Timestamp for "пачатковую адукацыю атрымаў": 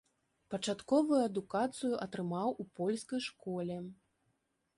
0.53-2.49